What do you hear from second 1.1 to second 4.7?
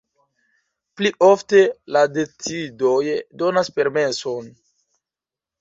ofte la decidoj donas permeson.